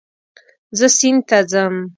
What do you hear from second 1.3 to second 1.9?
ځم